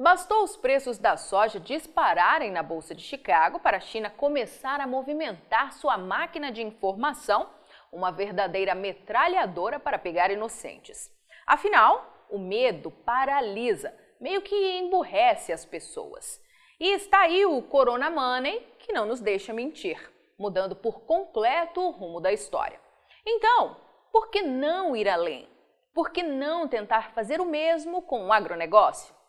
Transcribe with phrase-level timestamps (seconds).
[0.00, 4.86] Bastou os preços da soja dispararem na Bolsa de Chicago para a China começar a
[4.86, 7.50] movimentar sua máquina de informação,
[7.92, 11.14] uma verdadeira metralhadora para pegar inocentes.
[11.46, 16.42] Afinal, o medo paralisa, meio que emburrece as pessoas.
[16.80, 20.00] E está aí o Corona Money, que não nos deixa mentir,
[20.38, 22.80] mudando por completo o rumo da história.
[23.26, 23.76] Então,
[24.10, 25.46] por que não ir além?
[25.92, 29.19] Por que não tentar fazer o mesmo com o agronegócio?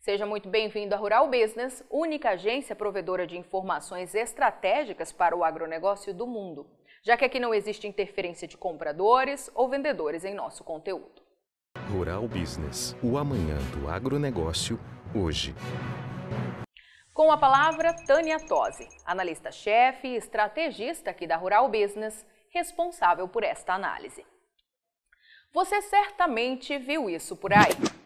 [0.00, 6.14] Seja muito bem-vindo à Rural Business, única agência provedora de informações estratégicas para o agronegócio
[6.14, 6.66] do mundo,
[7.02, 11.20] já que aqui não existe interferência de compradores ou vendedores em nosso conteúdo.
[11.92, 14.80] Rural Business, o amanhã do agronegócio,
[15.14, 15.54] hoje.
[17.12, 23.74] Com a palavra, Tânia Tosi, analista-chefe e estrategista aqui da Rural Business, responsável por esta
[23.74, 24.24] análise.
[25.52, 27.99] Você certamente viu isso por aí.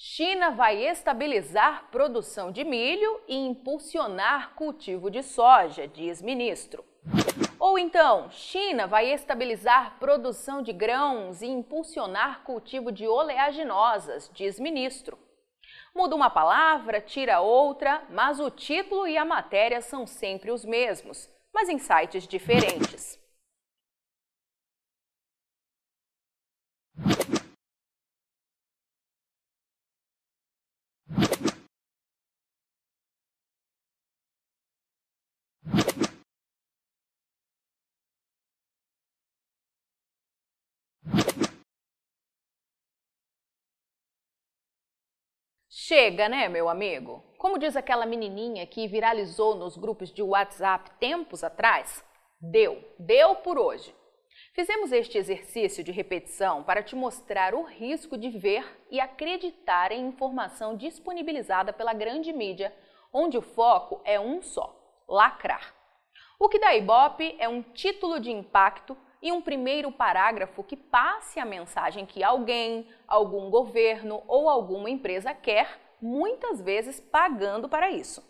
[0.00, 6.84] China vai estabilizar produção de milho e impulsionar cultivo de soja, diz ministro.
[7.58, 15.18] Ou então, China vai estabilizar produção de grãos e impulsionar cultivo de oleaginosas, diz ministro.
[15.92, 21.28] Muda uma palavra, tira outra, mas o título e a matéria são sempre os mesmos,
[21.52, 23.18] mas em sites diferentes.
[45.70, 47.22] Chega, né, meu amigo?
[47.36, 52.02] Como diz aquela menininha que viralizou nos grupos de WhatsApp tempos atrás?
[52.40, 53.94] Deu, deu por hoje.
[54.54, 60.06] Fizemos este exercício de repetição para te mostrar o risco de ver e acreditar em
[60.06, 62.74] informação disponibilizada pela grande mídia,
[63.12, 64.74] onde o foco é um só:
[65.06, 65.74] lacrar.
[66.40, 71.40] O que dá Ibope é um título de impacto e um primeiro parágrafo que passe
[71.40, 78.22] a mensagem que alguém, algum governo ou alguma empresa quer, muitas vezes pagando para isso.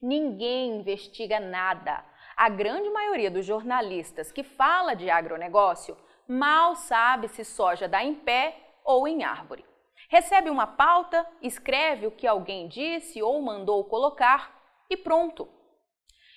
[0.00, 2.04] Ninguém investiga nada.
[2.36, 5.96] A grande maioria dos jornalistas que fala de agronegócio
[6.28, 9.64] mal sabe se soja dá em pé ou em árvore.
[10.08, 14.56] Recebe uma pauta, escreve o que alguém disse ou mandou colocar
[14.88, 15.48] e pronto.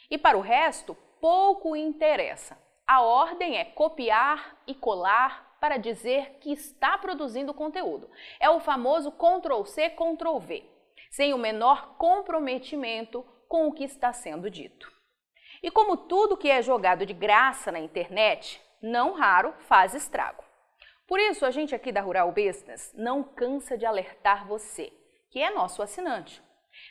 [0.09, 2.57] E para o resto, pouco interessa.
[2.91, 8.12] A ordem é copiar e colar para dizer que está produzindo conteúdo.
[8.38, 10.69] É o famoso Ctrl-C, Ctrl-V,
[11.09, 14.91] sem o menor comprometimento com o que está sendo dito.
[15.63, 20.44] E como tudo que é jogado de graça na internet, não raro faz estrago.
[21.07, 24.91] Por isso, a gente aqui da Rural Business não cansa de alertar você,
[25.30, 26.44] que é nosso assinante.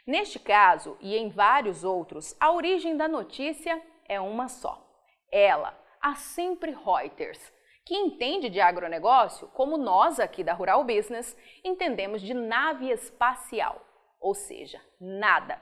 [0.06, 3.78] Neste caso e em vários outros, a origem da notícia
[4.08, 4.86] é uma só.
[5.30, 7.52] Ela, a Sempre Reuters,
[7.84, 13.84] que entende de agronegócio como nós aqui da Rural Business entendemos de nave espacial,
[14.20, 15.60] ou seja, nada.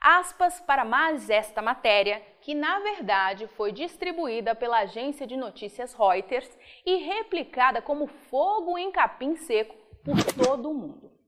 [0.00, 6.50] Aspas para mais esta matéria, que na verdade foi distribuída pela agência de notícias Reuters
[6.86, 11.19] e replicada como fogo em capim seco por todo o mundo.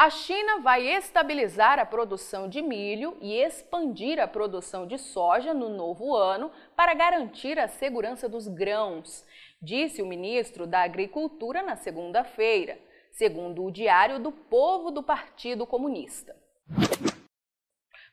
[0.00, 5.68] A China vai estabilizar a produção de milho e expandir a produção de soja no
[5.68, 9.26] novo ano para garantir a segurança dos grãos,
[9.60, 12.78] disse o ministro da Agricultura na segunda-feira,
[13.10, 16.36] segundo o Diário do Povo do Partido Comunista.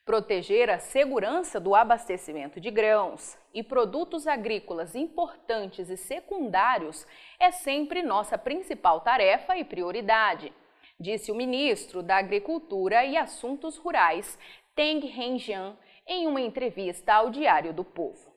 [0.03, 7.05] Proteger a segurança do abastecimento de grãos e produtos agrícolas importantes e secundários
[7.39, 10.51] é sempre nossa principal tarefa e prioridade
[10.99, 14.37] disse o ministro da Agricultura e Assuntos Rurais,
[14.75, 18.33] Teng Renjian, em uma entrevista ao Diário do Povo.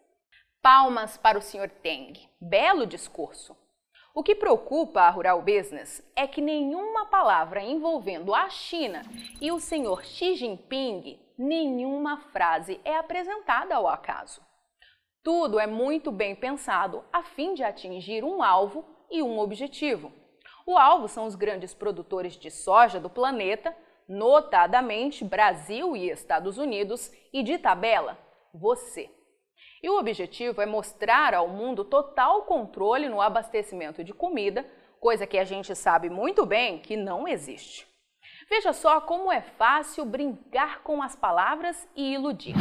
[0.61, 1.71] Palmas para o Sr.
[1.83, 2.15] Teng.
[2.41, 3.57] Belo discurso.
[4.15, 9.03] O que preocupa a Rural Business é que nenhuma palavra envolvendo a China
[9.41, 14.41] e o senhor Xi Jinping, nenhuma frase é apresentada ao acaso.
[15.23, 20.13] Tudo é muito bem pensado a fim de atingir um alvo e um objetivo.
[20.69, 23.75] O alvo são os grandes produtores de soja do planeta,
[24.07, 28.19] notadamente Brasil e Estados Unidos, e de tabela,
[28.53, 29.11] você.
[29.83, 34.63] E o objetivo é mostrar ao mundo total controle no abastecimento de comida,
[35.01, 37.89] coisa que a gente sabe muito bem que não existe.
[38.51, 42.55] Veja só como é fácil brincar com as palavras e iludir.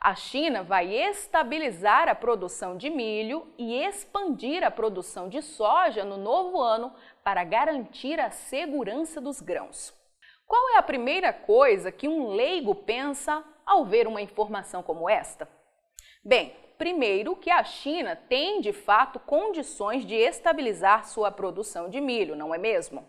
[0.00, 6.18] A China vai estabilizar a produção de milho e expandir a produção de soja no
[6.18, 6.92] novo ano
[7.24, 9.94] para garantir a segurança dos grãos.
[10.46, 15.48] Qual é a primeira coisa que um leigo pensa ao ver uma informação como esta?
[16.22, 22.36] Bem, primeiro que a China tem de fato condições de estabilizar sua produção de milho,
[22.36, 23.08] não é mesmo?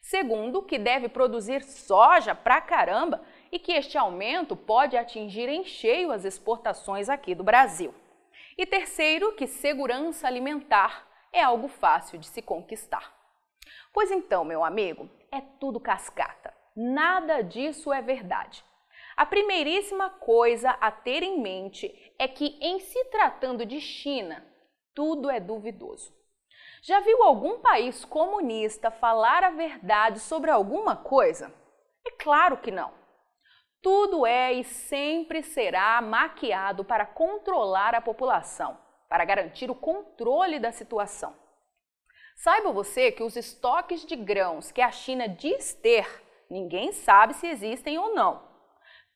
[0.00, 3.20] Segundo, que deve produzir soja pra caramba
[3.50, 7.92] e que este aumento pode atingir em cheio as exportações aqui do Brasil.
[8.56, 13.15] E terceiro, que segurança alimentar é algo fácil de se conquistar.
[13.92, 16.54] Pois então, meu amigo, é tudo cascata.
[16.74, 18.64] Nada disso é verdade.
[19.16, 24.46] A primeiríssima coisa a ter em mente é que, em se tratando de China,
[24.94, 26.14] tudo é duvidoso.
[26.82, 31.52] Já viu algum país comunista falar a verdade sobre alguma coisa?
[32.06, 32.92] É claro que não.
[33.82, 38.78] Tudo é e sempre será maquiado para controlar a população,
[39.08, 41.34] para garantir o controle da situação.
[42.36, 46.06] Saiba você que os estoques de grãos que a China diz ter,
[46.50, 48.42] ninguém sabe se existem ou não.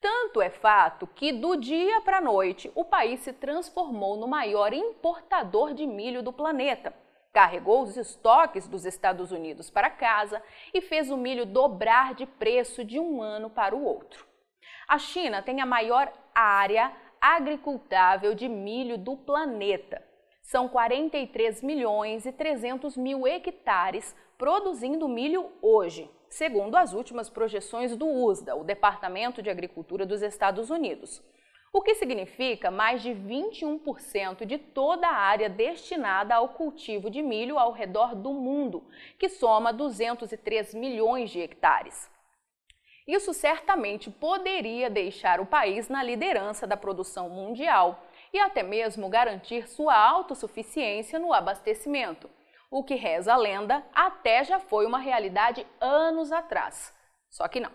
[0.01, 4.73] Tanto é fato que, do dia para a noite, o país se transformou no maior
[4.73, 6.95] importador de milho do planeta.
[7.31, 12.83] Carregou os estoques dos Estados Unidos para casa e fez o milho dobrar de preço
[12.83, 14.27] de um ano para o outro.
[14.89, 16.91] A China tem a maior área
[17.21, 20.10] agricultável de milho do planeta.
[20.51, 28.05] São 43 milhões e 300 mil hectares produzindo milho hoje, segundo as últimas projeções do
[28.05, 31.23] USDA, o Departamento de Agricultura dos Estados Unidos.
[31.73, 37.57] O que significa mais de 21% de toda a área destinada ao cultivo de milho
[37.57, 38.83] ao redor do mundo,
[39.21, 42.11] que soma 203 milhões de hectares.
[43.07, 49.69] Isso certamente poderia deixar o país na liderança da produção mundial e até mesmo garantir
[49.69, 52.31] sua autossuficiência no abastecimento
[52.71, 56.95] o que reza a lenda até já foi uma realidade anos atrás.
[57.29, 57.73] Só que não.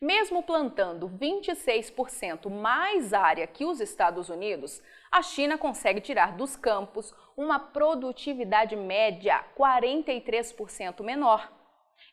[0.00, 4.82] Mesmo plantando 26% mais área que os Estados Unidos,
[5.12, 11.52] a China consegue tirar dos campos uma produtividade média 43% menor.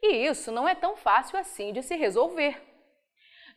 [0.02, 2.62] E isso não é tão fácil assim de se resolver.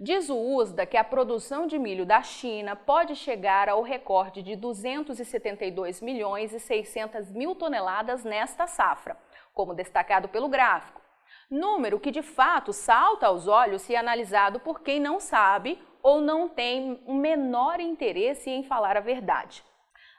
[0.02, 4.56] Diz o USDA que a produção de milho da China pode chegar ao recorde de
[4.56, 9.18] 272 milhões e 600 mil toneladas nesta safra,
[9.52, 11.02] como destacado pelo gráfico.
[11.50, 16.48] Número que de fato salta aos olhos se analisado por quem não sabe ou não
[16.48, 19.62] tem o menor interesse em falar a verdade.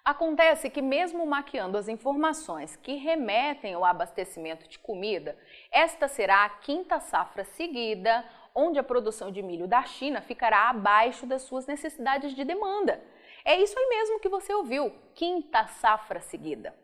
[0.04, 5.38] Acontece que, mesmo maquiando as informações que remetem ao abastecimento de comida,
[5.72, 11.28] esta será a quinta safra seguida onde a produção de milho da China ficará abaixo
[11.28, 13.00] das suas necessidades de demanda.
[13.46, 16.81] É isso aí mesmo que você ouviu, quinta safra seguida.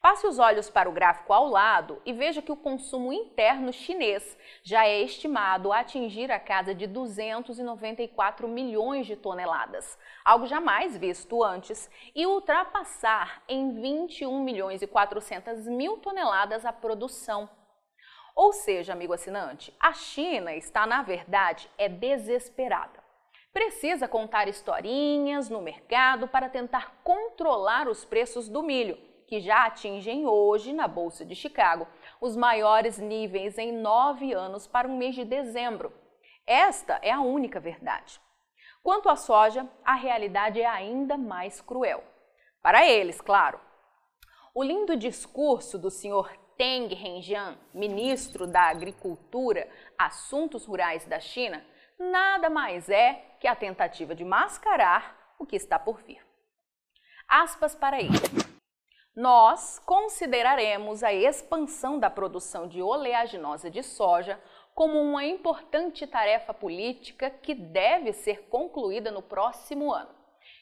[0.00, 4.38] Passe os olhos para o gráfico ao lado e veja que o consumo interno chinês
[4.62, 11.44] já é estimado a atingir a casa de 294 milhões de toneladas, algo jamais visto
[11.44, 17.46] antes, e ultrapassar em 21 milhões e 400 mil toneladas a produção.
[18.34, 23.04] Ou seja, amigo assinante, a China está, na verdade, é desesperada.
[23.52, 30.26] Precisa contar historinhas no mercado para tentar controlar os preços do milho, que já atingem
[30.26, 31.86] hoje, na Bolsa de Chicago,
[32.20, 35.92] os maiores níveis em nove anos para o mês de dezembro.
[36.44, 38.20] Esta é a única verdade.
[38.82, 42.02] Quanto à soja, a realidade é ainda mais cruel.
[42.60, 43.60] Para eles, claro.
[44.52, 51.64] O lindo discurso do senhor Teng Renjian, ministro da Agricultura, Assuntos Rurais da China,
[51.96, 56.20] nada mais é que a tentativa de mascarar o que está por vir.
[57.28, 58.49] Aspas para ele.
[59.14, 64.40] Nós consideraremos a expansão da produção de oleaginosa de soja
[64.72, 70.10] como uma importante tarefa política que deve ser concluída no próximo ano,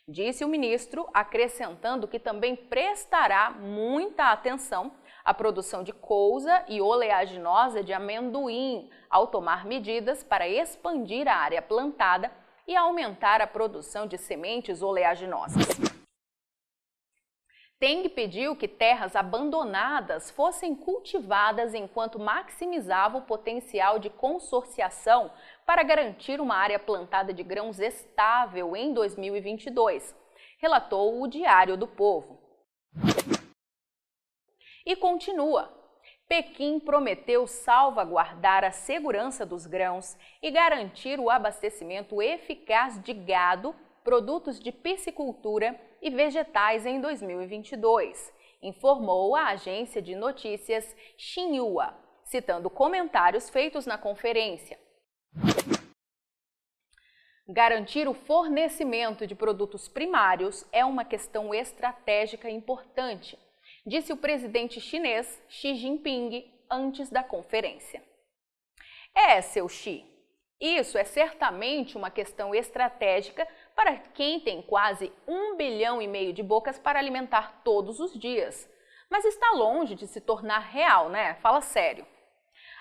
[0.09, 7.85] disse o ministro, acrescentando que também prestará muita atenção a produção de couza e oleaginosa
[7.85, 12.33] de amendoim, ao tomar medidas para expandir a área plantada
[12.67, 15.88] e aumentar a produção de sementes oleaginosas.
[17.81, 25.31] Teng pediu que terras abandonadas fossem cultivadas enquanto maximizava o potencial de consorciação
[25.65, 30.13] para garantir uma área plantada de grãos estável em 2022,
[30.59, 32.41] relatou o Diário do Povo.
[34.85, 35.73] E continua.
[36.29, 43.75] Pequim prometeu salvaguardar a segurança dos grãos e garantir o abastecimento eficaz de gado,
[44.09, 53.51] produtos de piscicultura e vegetais em 2022, informou a agência de notícias Xinhua, citando comentários
[53.51, 54.79] feitos na conferência.
[57.47, 63.39] Garantir o fornecimento de produtos primários é uma questão estratégica importante,
[63.85, 68.03] disse o presidente chinês Xi Jinping antes da conferência.
[69.15, 70.03] É, seu Xi,
[70.61, 73.47] isso é certamente uma questão estratégica
[73.79, 78.69] para quem tem quase um bilhão e meio de bocas para alimentar todos os dias.
[79.09, 81.35] Mas está longe de se tornar real, né?
[81.35, 82.05] Fala sério.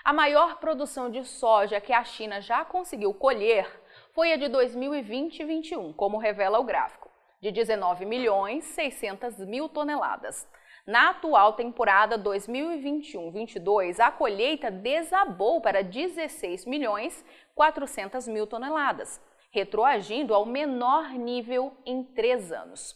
[0.02, 3.80] A maior produção de soja que a China já conseguiu colher
[4.12, 7.08] foi a de 2020 e 21, como revela o gráfico,
[7.40, 10.48] de 19 milhões 600 mil toneladas.
[10.84, 17.24] Na atual temporada 2021-22, a colheita desabou para 16 milhões
[17.54, 22.94] 400 mil toneladas, retroagindo ao menor nível em três anos.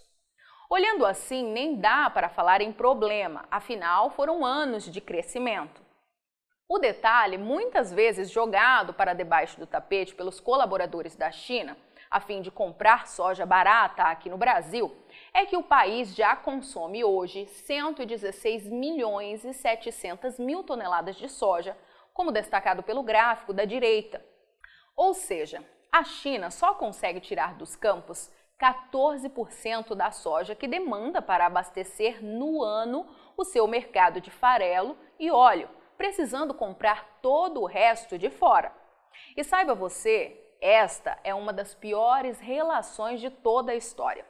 [0.68, 5.82] Olhando assim, nem dá para falar em problema, afinal foram anos de crescimento.
[6.68, 11.76] O detalhe, muitas vezes jogado para debaixo do tapete pelos colaboradores da China,
[12.10, 14.94] a fim de comprar soja barata aqui no Brasil,
[15.34, 21.76] é que o país já consome hoje 116 milhões e 700 mil toneladas de soja,
[22.14, 24.24] como destacado pelo gráfico da direita.
[24.96, 31.46] Ou seja, a China só consegue tirar dos campos 14% da soja que demanda para
[31.46, 33.06] abastecer no ano
[33.36, 35.68] o seu mercado de farelo e óleo
[36.02, 38.72] precisando comprar todo o resto de fora.
[39.36, 44.26] E saiba você, esta é uma das piores relações de toda a história.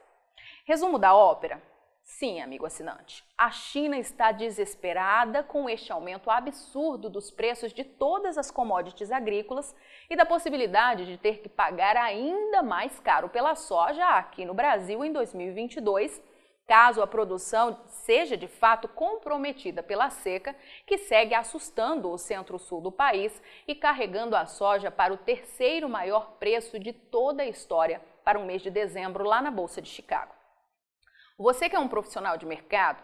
[0.65, 1.59] Resumo da ópera?
[2.03, 3.23] Sim, amigo assinante.
[3.37, 9.73] A China está desesperada com este aumento absurdo dos preços de todas as commodities agrícolas
[10.09, 15.03] e da possibilidade de ter que pagar ainda mais caro pela soja aqui no Brasil
[15.03, 16.21] em 2022
[16.67, 20.55] caso a produção seja de fato comprometida pela seca,
[20.85, 26.31] que segue assustando o centro-sul do país e carregando a soja para o terceiro maior
[26.39, 30.32] preço de toda a história para o mês de dezembro lá na Bolsa de Chicago.
[31.37, 33.03] Você que é um profissional de mercado,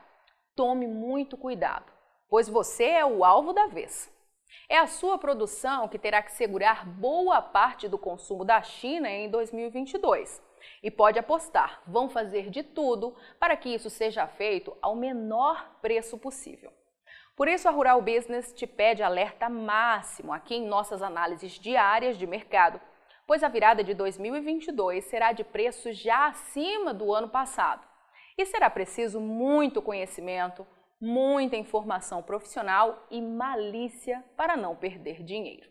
[0.55, 1.91] tome muito cuidado,
[2.29, 4.11] pois você é o alvo da vez.
[4.69, 9.29] É a sua produção que terá que segurar boa parte do consumo da China em
[9.29, 10.41] 2022
[10.83, 16.15] e pode apostar, vão fazer de tudo para que isso seja feito ao menor preço
[16.15, 16.71] possível.
[17.35, 22.27] Por isso, a Rural Business te pede alerta máximo aqui em nossas análises diárias de
[22.27, 22.79] mercado,
[23.25, 27.88] pois a virada de 2022 será de preço já acima do ano passado.
[28.39, 30.65] E será preciso muito conhecimento,
[30.97, 35.69] muita informação profissional e malícia para não perder dinheiro.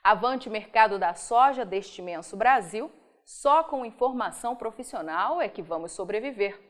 [0.00, 2.92] Avante mercado da soja deste imenso Brasil
[3.24, 6.60] só com informação profissional é que vamos sobreviver.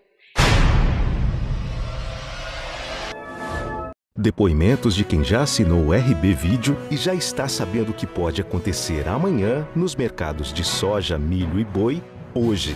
[4.16, 8.40] Depoimentos de quem já assinou o RB Vídeo e já está sabendo o que pode
[8.40, 12.02] acontecer amanhã nos mercados de soja, milho e boi
[12.34, 12.74] hoje.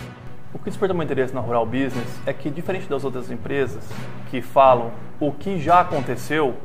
[0.55, 3.83] O que desperta meu interesse na Rural Business é que, diferente das outras empresas
[4.31, 6.55] que falam o que já aconteceu,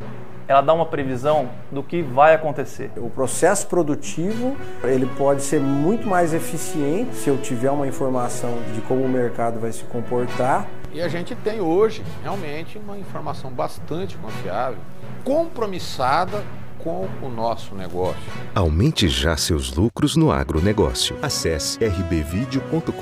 [0.46, 2.92] ela dá uma previsão do que vai acontecer.
[2.96, 8.80] O processo produtivo ele pode ser muito mais eficiente se eu tiver uma informação de
[8.82, 10.68] como o mercado vai se comportar.
[10.92, 14.78] E a gente tem hoje realmente uma informação bastante confiável,
[15.24, 16.44] compromissada
[16.82, 18.20] com o nosso negócio.
[18.54, 21.16] Aumente já seus lucros no agronegócio.
[21.22, 22.92] Acesse rbvideo.com.br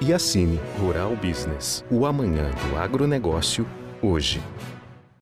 [0.00, 3.66] e assine Rural Business, o amanhã do agronegócio,
[4.02, 4.40] hoje.